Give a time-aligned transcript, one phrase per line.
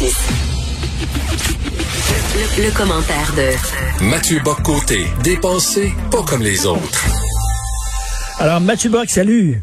[0.00, 0.08] Le,
[2.64, 7.04] le commentaire de Mathieu Boccoté, dépensé pas comme les autres.
[8.40, 9.62] Alors, Mathieu Bock, salut.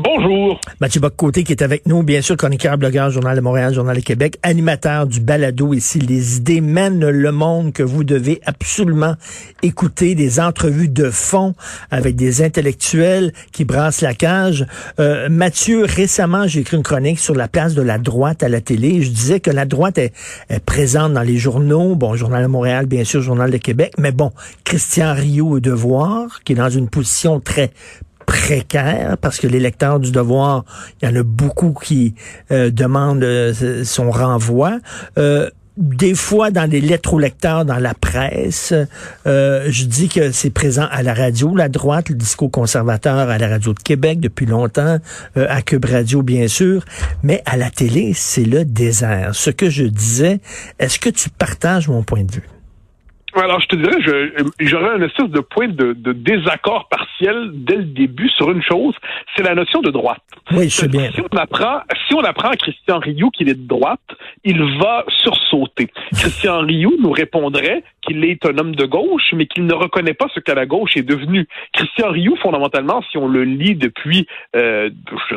[0.00, 0.60] Bonjour.
[0.80, 4.00] Mathieu Bock-Côté qui est avec nous, bien sûr, chroniqueur, blogueur, Journal de Montréal, Journal de
[4.00, 5.98] Québec, animateur du balado ici.
[5.98, 9.16] Les idées mènent le monde que vous devez absolument
[9.62, 11.54] écouter, des entrevues de fond
[11.90, 14.66] avec des intellectuels qui brassent la cage.
[15.00, 18.60] Euh, Mathieu, récemment, j'ai écrit une chronique sur la place de la droite à la
[18.60, 19.02] télé.
[19.02, 20.12] Je disais que la droite est,
[20.48, 24.12] est présente dans les journaux, bon, Journal de Montréal, bien sûr, Journal de Québec, mais
[24.12, 24.30] bon,
[24.62, 27.72] Christian Rio au devoir, qui est dans une position très
[28.28, 30.66] précaire parce que les lecteurs du devoir,
[31.00, 32.14] il y en a beaucoup qui
[32.50, 34.80] euh, demandent euh, son renvoi.
[35.16, 38.74] Euh, des fois, dans les lettres aux lecteurs, dans la presse,
[39.24, 43.46] je dis que c'est présent à la radio, la droite, le discours conservateur à la
[43.46, 44.98] radio de Québec depuis longtemps,
[45.36, 46.84] à Cube Radio, bien sûr,
[47.22, 49.36] mais à la télé, c'est le désert.
[49.36, 50.40] Ce que je disais,
[50.80, 52.57] est-ce que tu partages mon point de vue?
[53.40, 57.84] Alors, je te dirais, j'aurais un espèce de point de, de, désaccord partiel dès le
[57.84, 58.94] début sur une chose,
[59.36, 60.22] c'est la notion de droite.
[60.52, 61.10] Oui, je sais bien.
[61.12, 64.00] Si on apprend, si on apprend à Christian Rioux qu'il est de droite,
[64.44, 65.88] il va sursauter.
[66.12, 70.26] Christian Rioux nous répondrait qu'il est un homme de gauche, mais qu'il ne reconnaît pas
[70.34, 71.46] ce qu'à la gauche est devenu.
[71.74, 74.90] Christian Rioux, fondamentalement, si on le lit depuis, euh,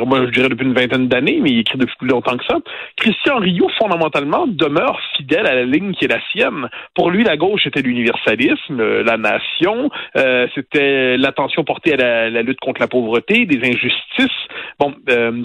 [0.05, 2.59] moi je dirais depuis une vingtaine d'années, mais il écrit depuis plus longtemps que ça,
[2.95, 6.69] Christian Rioux, fondamentalement, demeure fidèle à la ligne qui est la sienne.
[6.95, 12.29] Pour lui, la gauche était l'universalisme, euh, la nation, euh, c'était l'attention portée à la,
[12.29, 14.47] la, lutte contre la pauvreté, des injustices.
[14.79, 15.43] Bon, euh,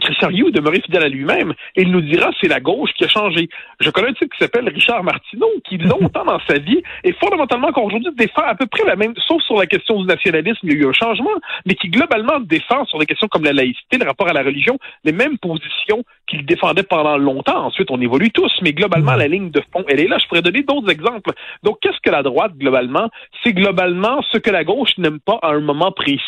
[0.00, 3.08] Christian Rioux demeuré fidèle à lui-même et il nous dira c'est la gauche qui a
[3.08, 3.48] changé.
[3.80, 7.68] Je connais un type qui s'appelle Richard Martineau qui longtemps dans sa vie et fondamentalement
[7.68, 10.72] encore aujourd'hui défend à peu près la même, sauf sur la question du nationalisme, il
[10.72, 11.30] y a eu un changement,
[11.66, 14.78] mais qui globalement défend sur des questions comme la laïcité, le rapport à la religion,
[15.04, 17.66] les mêmes positions qu'il défendait pendant longtemps.
[17.66, 20.18] Ensuite, on évolue tous, mais globalement, la ligne de fond, elle est là.
[20.18, 21.32] Je pourrais donner d'autres exemples.
[21.62, 23.10] Donc, qu'est-ce que la droite, globalement?
[23.42, 26.20] C'est globalement ce que la gauche n'aime pas à un moment précis.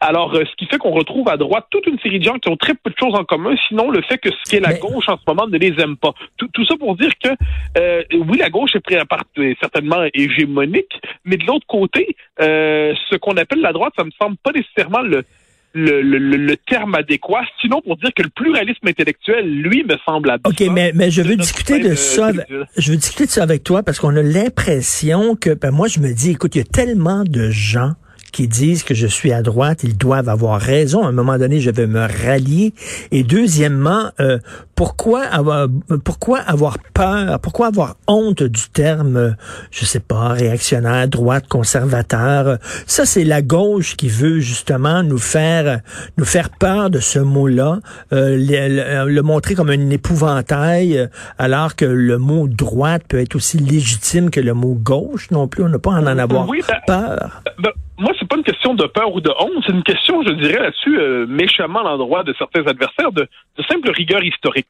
[0.00, 2.48] Alors, euh, ce qui fait qu'on retrouve à droite toute une série de gens qui
[2.48, 4.74] ont très peu de choses en commun, sinon le fait que ce qui est la
[4.74, 6.12] gauche en ce moment ne les aime pas.
[6.36, 7.30] Tout, tout ça pour dire que,
[7.78, 13.36] euh, oui, la gauche est, est certainement hégémonique, mais de l'autre côté, euh, ce qu'on
[13.36, 15.24] appelle la droite, ça me semble pas nécessairement le
[15.72, 20.30] le, le, le, terme adéquat, sinon pour dire que le pluralisme intellectuel, lui, me semble
[20.30, 20.50] absent.
[20.50, 22.32] OK, mais, mais je veux discuter de, ça.
[22.76, 26.00] Je veux discuter de ça avec toi parce qu'on a l'impression que, ben moi, je
[26.00, 27.92] me dis, écoute, il y a tellement de gens
[28.30, 31.04] qui disent que je suis à droite, ils doivent avoir raison.
[31.04, 32.72] À un moment donné, je vais me rallier.
[33.10, 34.38] Et deuxièmement, euh,
[34.80, 35.66] pourquoi avoir
[36.06, 39.36] pourquoi avoir peur, pourquoi avoir honte du terme,
[39.70, 42.56] je sais pas, réactionnaire, droite, conservateur?
[42.86, 45.80] Ça, c'est la gauche qui veut justement nous faire
[46.16, 47.80] nous faire peur de ce mot-là,
[48.14, 48.38] euh,
[49.06, 54.40] le, montrer comme un épouvantail, alors que le mot droite peut être aussi légitime que
[54.40, 55.62] le mot gauche non plus.
[55.62, 57.42] On n'a pas à en avoir ben, peur.
[57.58, 60.32] Ben, moi, c'est pas une question de peur ou de honte, c'est une question, je
[60.32, 64.69] dirais là-dessus, euh, méchamment l'endroit de certains adversaires, de, de simple rigueur historique.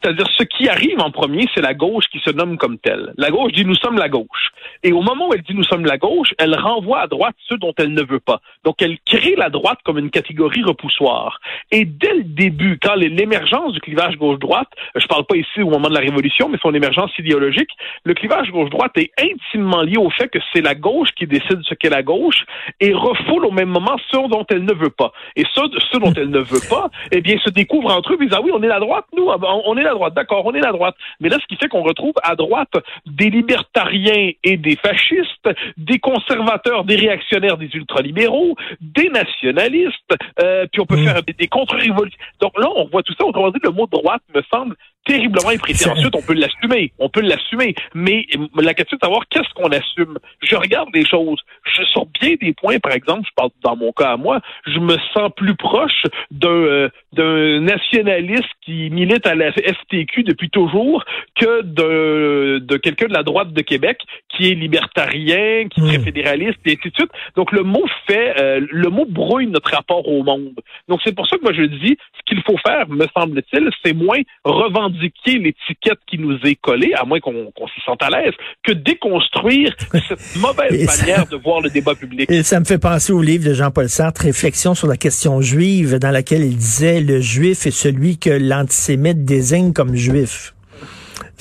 [0.00, 3.12] C'est-à-dire, ce qui arrive en premier, c'est la gauche qui se nomme comme telle.
[3.16, 4.52] La gauche dit nous sommes la gauche.
[4.82, 7.56] Et au moment où elle dit nous sommes la gauche, elle renvoie à droite ceux
[7.56, 8.40] dont elle ne veut pas.
[8.64, 11.40] Donc, elle crée la droite comme une catégorie repoussoire.
[11.70, 15.88] Et dès le début, quand l'émergence du clivage gauche-droite, je parle pas ici au moment
[15.88, 17.70] de la Révolution, mais son émergence idéologique,
[18.04, 21.74] le clivage gauche-droite est intimement lié au fait que c'est la gauche qui décide ce
[21.74, 22.44] qu'est la gauche
[22.80, 25.12] et refoule au même moment ceux dont elle ne veut pas.
[25.36, 28.34] Et ceux, dont elle ne veut pas, eh bien, se découvrent entre eux, et disent,
[28.36, 30.54] ah oui, on est la droite, nous, ah ben, on est la droite, d'accord, on
[30.54, 30.94] est la droite.
[31.20, 32.72] Mais là, ce qui fait qu'on retrouve à droite
[33.06, 40.12] des libertariens et des fascistes, des conservateurs, des réactionnaires, des ultralibéraux, des nationalistes,
[40.42, 41.04] euh, puis on peut mmh.
[41.04, 42.18] faire des, des contre-révolutions.
[42.40, 43.24] Donc là, on voit tout ça.
[43.24, 44.76] Autrement dit, le mot droite me semble
[45.08, 45.88] terriblement imprécis.
[45.88, 50.18] Ensuite, on peut l'assumer, on peut l'assumer, mais la question de savoir qu'est-ce qu'on assume.
[50.42, 53.92] Je regarde des choses, je sors bien des points, par exemple, je parle dans mon
[53.92, 59.34] cas à moi, je me sens plus proche d'un euh, d'un nationaliste qui milite à
[59.34, 61.04] la FTQ depuis toujours
[61.34, 66.04] que de, de quelqu'un de la droite de Québec qui est libertarien, qui est hmm.
[66.04, 67.10] fédéraliste, et ainsi de suite.
[67.34, 70.60] Donc le mot fait, euh, le mot brouille notre rapport au monde.
[70.88, 73.94] Donc c'est pour ça que moi je dis, ce qu'il faut faire, me semble-t-il, c'est
[73.94, 78.72] moins revendiquer l'étiquette qui nous est collée, à moins qu'on s'y sente à l'aise, que
[78.72, 82.30] déconstruire cette mauvaise manière de voir le débat public.
[82.30, 85.98] Et ça me fait penser au livre de Jean-Paul Sartre, Réflexion sur la question juive,
[85.98, 90.54] dans laquelle il disait le juif est celui que l'antisémite désigne comme juif.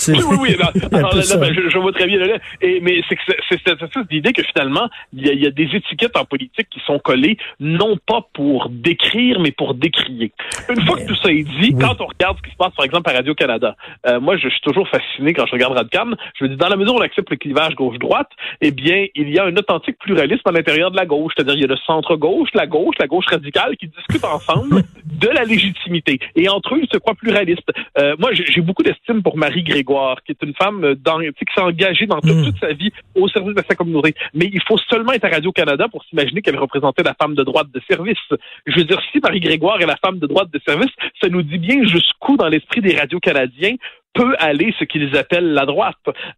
[0.08, 0.56] Oui, oui, oui.
[0.92, 2.20] Alors, là, ben, je, je, vois très bien.
[2.20, 3.18] Là, et, mais c'est
[3.50, 7.38] cette l'idée que finalement, il y, y, a, des étiquettes en politique qui sont collées,
[7.60, 10.32] non pas pour décrire, mais pour décrier.
[10.70, 12.86] Une fois que tout ça est dit, quand on regarde ce qui se passe, par
[12.86, 13.76] exemple, à Radio-Canada,
[14.08, 16.16] euh, moi, je, suis toujours fasciné quand je regarde Radcam.
[16.40, 18.30] Je me dis, dans la mesure où on accepte le clivage gauche-droite,
[18.62, 21.34] eh bien, il y a un authentique pluralisme à l'intérieur de la gauche.
[21.36, 25.28] C'est-à-dire, il y a le centre-gauche, la gauche, la gauche radicale qui discutent ensemble de
[25.30, 26.20] la légitimité.
[26.36, 27.70] Et entre eux, ils se croient pluralistes.
[28.00, 29.87] Euh, moi, j'ai beaucoup d'estime pour Marie Grégoire,
[30.26, 32.46] qui est une femme euh, dans, qui s'est engagée dans toute, mm.
[32.46, 34.14] toute, sa vie au service de sa communauté.
[34.34, 37.68] Mais il faut seulement être à Radio-Canada pour s'imaginer qu'elle représentait la femme de droite
[37.74, 38.18] de service.
[38.66, 40.92] Je veux dire, si Marie Grégoire est la femme de droite de service,
[41.22, 43.76] ça nous dit bien jusqu'où dans l'esprit des radios canadiens
[44.18, 45.96] peut aller ce qu'ils appellent la droite.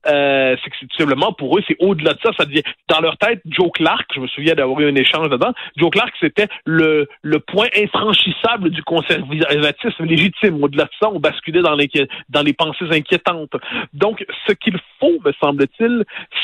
[0.08, 3.18] Euh, c'est que tout simplement pour eux, c'est au-delà de ça, ça devient dans leur
[3.18, 3.42] tête.
[3.46, 5.54] Joe Clark, je me souviens d'avoir eu un échange dedans.
[5.78, 10.62] Joe Clark, c'était le le point infranchissable du conservatisme légitime.
[10.64, 11.90] Au-delà de ça, on basculait dans les
[12.30, 13.56] dans les pensées inquiétantes.
[13.94, 16.04] Donc, ce qu'il faut, me semble-t-il,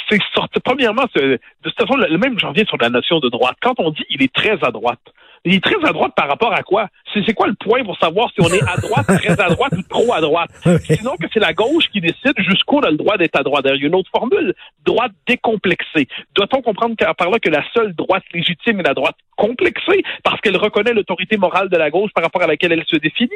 [0.10, 0.62] c'est sortir.
[0.64, 3.58] Premièrement, de toute façon, le même j'en viens sur la notion de droite.
[3.62, 5.00] Quand on dit il est très à droite,
[5.46, 6.88] il est très à droite par rapport à quoi?
[7.14, 9.82] C'est quoi le point pour savoir si on est à droite, très à droite ou
[9.84, 10.50] trop à droite?
[10.86, 13.66] Sinon que c'est la gauche qui décide jusqu'où on a le droit d'être à droite.
[13.66, 14.54] Il y a une autre formule,
[14.86, 16.08] droite décomplexée.
[16.36, 20.58] Doit-on comprendre par là que la seule droite légitime est la droite complexée parce qu'elle
[20.58, 23.30] reconnaît l'autorité morale de la gauche par rapport à laquelle elle se définit?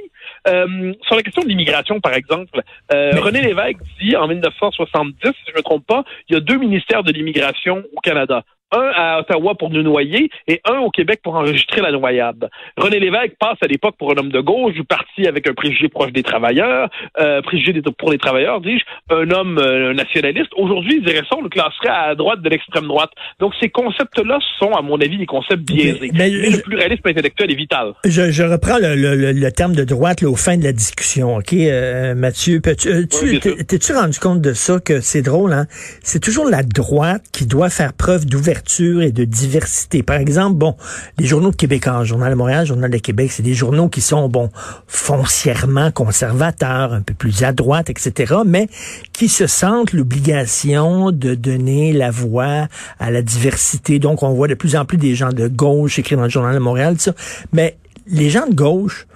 [0.47, 2.61] Euh, sur la question de l'immigration, par exemple,
[2.93, 6.39] euh, René Lévesque dit en 1970, si je ne me trompe pas, il y a
[6.39, 10.89] deux ministères de l'immigration au Canada un à Ottawa pour nous noyer et un au
[10.91, 12.49] Québec pour enregistrer la noyade.
[12.77, 15.89] René Lévesque passe à l'époque pour un homme de gauche, du parti avec un préjugé
[15.89, 16.89] proche des travailleurs,
[17.19, 18.83] euh, préjugé pour les travailleurs, dis-je,
[19.13, 20.51] un homme euh, nationaliste.
[20.55, 23.11] Aujourd'hui, il dirait ça, on le classerait à droite de l'extrême droite.
[23.39, 26.11] Donc ces concepts-là sont, à mon avis, des concepts biaisés.
[26.13, 27.93] Mais, le pluralisme intellectuel est vital.
[28.05, 31.37] Je, je reprends le, le, le, terme de droite là, au fin de la discussion,
[31.37, 32.61] ok, euh, Mathieu.
[32.65, 35.65] Euh, tu, t'es-tu rendu compte de ça que c'est drôle, hein?
[36.03, 38.58] C'est toujours la droite qui doit faire preuve d'ouverture
[39.01, 40.03] et de diversité.
[40.03, 40.75] Par exemple, bon,
[41.17, 44.49] les journaux Québécois, Journal de Montréal, Journal de Québec, c'est des journaux qui sont, bon,
[44.87, 48.67] foncièrement conservateurs, un peu plus à droite, etc., mais
[49.13, 52.67] qui se sentent l'obligation de donner la voix
[52.99, 53.99] à la diversité.
[53.99, 56.53] Donc, on voit de plus en plus des gens de gauche écrire dans le Journal
[56.53, 57.13] de Montréal, ça.
[57.53, 57.77] Mais
[58.07, 59.07] les gens de gauche,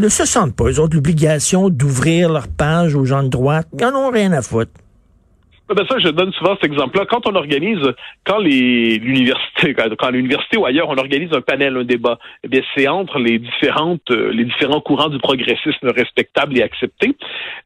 [0.00, 0.70] ne se sentent pas.
[0.70, 3.68] Ils ont l'obligation d'ouvrir leur page aux gens de droite.
[3.78, 4.72] Ils n'en ont rien à foutre.
[5.72, 7.06] Ben ça, je donne souvent cet exemple-là.
[7.08, 7.92] Quand on organise,
[8.24, 12.60] quand les l'université, quand l'université ou ailleurs, on organise un panel, un débat, eh bien
[12.74, 17.14] c'est entre les différentes, euh, les différents courants du progressisme respectable et accepté.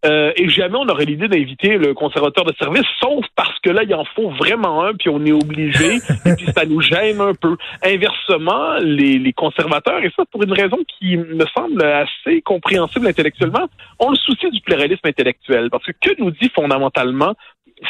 [0.05, 3.85] Euh, et jamais on aurait l'idée d'inviter le conservateur de service, sauf parce que là,
[3.85, 5.97] il en faut vraiment un, puis on est obligé,
[6.27, 7.56] et puis ça nous gêne un peu.
[7.83, 13.67] Inversement, les, les conservateurs, et ça pour une raison qui me semble assez compréhensible intellectuellement,
[13.99, 15.71] ont le souci du pluralisme intellectuel.
[15.71, 17.35] Parce que que nous dit fondamentalement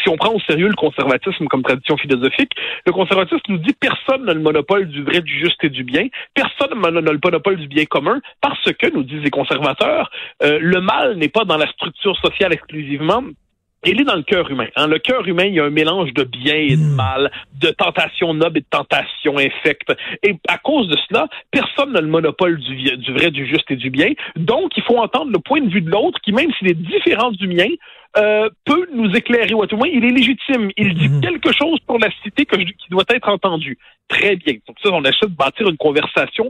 [0.02, 2.52] si on prend au sérieux le conservatisme comme tradition philosophique,
[2.86, 6.06] le conservatisme nous dit personne n'a le monopole du vrai, du juste et du bien.
[6.34, 10.10] Personne n'a le monopole du bien commun parce que, nous disent les conservateurs,
[10.42, 13.22] euh, le mal n'est pas dans la structure sociale exclusivement,
[13.86, 14.66] il est dans le cœur humain.
[14.76, 14.86] Hein.
[14.86, 16.94] Le cœur humain, il y a un mélange de bien et de hmm.
[16.94, 17.30] mal,
[17.60, 19.92] de tentation noble et de tentation infecte.
[20.22, 23.76] Et à cause de cela, personne n'a le monopole du, du vrai, du juste et
[23.76, 24.12] du bien.
[24.36, 27.30] Donc, il faut entendre le point de vue de l'autre qui, même s'il est différent
[27.32, 27.68] du mien,
[28.16, 30.70] euh, peut nous éclairer, ou à tout le moins, il est légitime.
[30.76, 31.20] Il dit mhm.
[31.20, 33.78] quelque chose pour la cité que qui doit être entendu.
[34.08, 34.54] Très bien.
[34.68, 36.48] Donc ça, on essaie de bâtir une conversation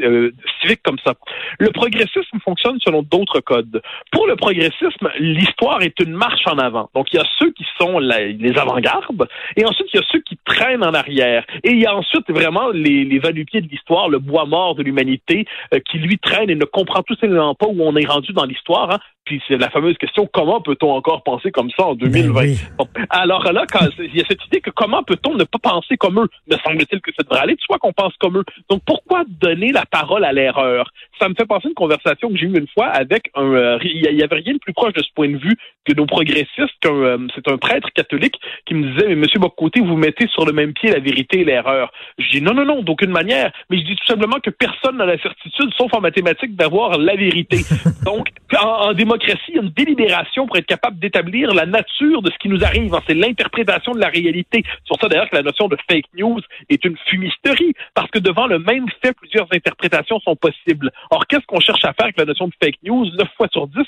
[0.00, 0.30] euh,
[0.60, 1.14] civique comme ça.
[1.58, 3.82] Le progressisme fonctionne selon d'autres codes.
[4.12, 6.90] Pour le progressisme, l'histoire est une marche en avant.
[6.94, 10.20] Donc il y a ceux qui sont les avant-gardes, et ensuite il y a ceux
[10.20, 11.44] qui traînent en arrière.
[11.64, 14.82] Et il y a ensuite vraiment les, les pieds de l'histoire, le bois mort de
[14.82, 18.32] l'humanité, euh, qui lui traîne et ne comprend tout simplement pas où on est rendu
[18.32, 18.92] dans l'histoire.
[18.92, 18.98] Hein.
[19.24, 22.32] Puis c'est la fameuse question, comment peut-on encore penser comme ça en 2020?
[22.32, 23.64] Ben Alors là,
[23.98, 26.28] il y a cette idée que comment peut-on ne pas penser comme eux?
[26.50, 28.44] Me semble-t-il que ça devrait aller de soi qu'on pense comme eux.
[28.68, 30.90] Donc pourquoi donner la parole à l'erreur?
[31.20, 33.52] Ça me fait penser à une conversation que j'ai eue une fois avec un...
[33.52, 36.06] Euh, il y avait rien de plus proche de ce point de vue que nos
[36.06, 38.36] progressistes, euh, c'est un prêtre catholique
[38.66, 41.44] qui me disait, mais monsieur Bocoté, vous mettez sur le même pied la vérité et
[41.44, 41.92] l'erreur.
[42.18, 43.52] Je dis non, non, non, d'aucune manière.
[43.70, 47.16] Mais je dis tout simplement que personne n'a la certitude, sauf en mathématiques, d'avoir la
[47.16, 47.58] vérité.
[48.04, 52.22] Donc, en, en démocratie, il y a une délibération pour être capable d'établir la nature
[52.22, 52.92] de ce qui nous arrive.
[53.06, 54.62] C'est l'interprétation de la réalité.
[54.64, 58.18] C'est pour ça d'ailleurs que la notion de fake news est une fumisterie, parce que
[58.18, 60.90] devant le même fait, plusieurs interprétations sont possibles.
[61.10, 63.06] Or, qu'est-ce qu'on cherche à faire avec la notion de fake news?
[63.06, 63.78] 9 fois sur 10,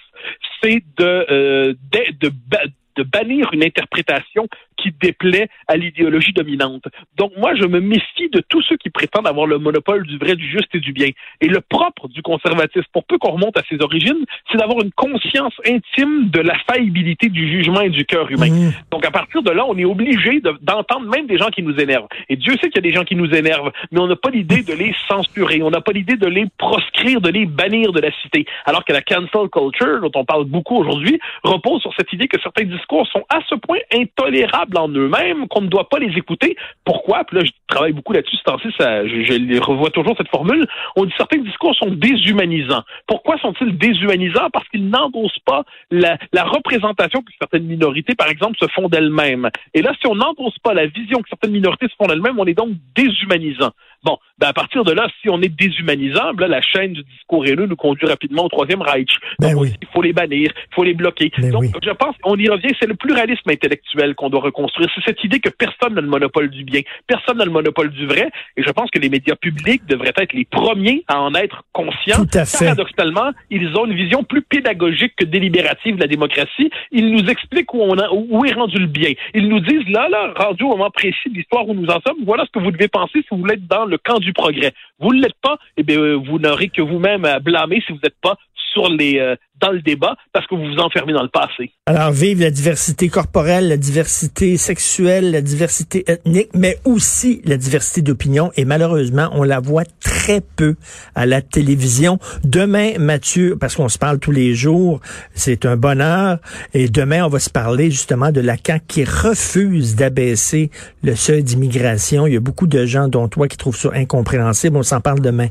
[0.62, 2.71] c'est de, euh, de, de, de
[3.03, 6.85] bannir une interprétation qui déplaît à l'idéologie dominante.
[7.17, 10.37] Donc moi, je me méfie de tous ceux qui prétendent avoir le monopole du vrai,
[10.37, 11.09] du juste et du bien.
[11.41, 14.93] Et le propre du conservatisme, pour peu qu'on remonte à ses origines, c'est d'avoir une
[14.93, 18.51] conscience intime de la faillibilité du jugement et du cœur humain.
[18.51, 18.73] Mmh.
[18.91, 22.09] Donc à partir de là, on est obligé d'entendre même des gens qui nous énervent.
[22.29, 24.31] Et Dieu sait qu'il y a des gens qui nous énervent, mais on n'a pas
[24.31, 28.01] l'idée de les censurer, on n'a pas l'idée de les proscrire, de les bannir de
[28.01, 28.47] la cité.
[28.65, 32.41] Alors que la cancel culture, dont on parle beaucoup aujourd'hui, repose sur cette idée que
[32.41, 36.57] certains discours sont à ce point intolérables en eux-mêmes qu'on ne doit pas les écouter.
[36.85, 37.25] Pourquoi?
[37.25, 40.67] Puis là, je travaille beaucoup là-dessus, c'est ça, je, je revois toujours cette formule.
[40.97, 42.83] On dit certains discours sont déshumanisants.
[43.07, 44.50] Pourquoi sont-ils déshumanisants?
[44.53, 49.49] Parce qu'ils n'endossent pas la, la représentation que certaines minorités, par exemple, se font d'elles-mêmes.
[49.73, 52.47] Et là, si on n'endosse pas la vision que certaines minorités se font d'elles-mêmes, on
[52.47, 53.71] est donc déshumanisant.
[54.04, 57.46] Bon, ben à partir de là, si on est déshumanisant, là, la chaîne du discours
[57.46, 59.11] haineux nous conduit rapidement au troisième Reich.
[59.38, 59.73] Ben oui.
[59.80, 61.32] Il faut les bannir, il faut les bloquer.
[61.38, 61.70] Ben Donc, oui.
[61.82, 64.90] je pense, on y revient, c'est le pluralisme intellectuel qu'on doit reconstruire.
[64.94, 68.06] C'est cette idée que personne n'a le monopole du bien, personne n'a le monopole du
[68.06, 68.30] vrai.
[68.56, 72.25] Et je pense que les médias publics devraient être les premiers à en être conscients.
[72.25, 72.66] Tout à fait.
[72.66, 76.70] Paradoxalement, ils ont une vision plus pédagogique que délibérative de la démocratie.
[76.92, 79.12] Ils nous expliquent où, on a, où est rendu le bien.
[79.32, 82.25] Ils nous disent, là, là, rendu au moment précis de l'histoire où nous en sommes,
[82.25, 84.73] voilà ce que vous devez penser si vous voulez être dans le camp du progrès.
[84.99, 88.01] Vous ne l'êtes pas, eh bien, euh, vous n'aurez que vous-même à blâmer si vous
[88.03, 88.37] n'êtes pas
[88.75, 91.73] sur les euh, dans le débat parce que vous vous enfermez dans le passé.
[91.87, 98.02] Alors, vive la diversité corporelle, la diversité sexuelle, la diversité ethnique, mais aussi la diversité
[98.02, 98.50] d'opinion.
[98.57, 100.75] Et malheureusement, on la voit très peu
[101.14, 102.19] à la télévision.
[102.43, 105.00] Demain, Mathieu, parce qu'on se parle tous les jours,
[105.35, 106.38] c'est un bonheur.
[106.75, 110.71] Et demain, on va se parler justement de la CAQ qui refuse d'abaisser
[111.02, 112.26] le seuil d'immigration.
[112.26, 114.76] Il y a beaucoup de gens, dont toi, qui trouvent ça incompréhensible.
[114.76, 115.49] On s'en parle demain.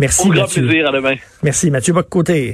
[0.00, 0.66] Merci, Au grand Mathieu.
[0.66, 1.14] plaisir, à demain.
[1.42, 2.48] Merci, Mathieu Bock-Côté.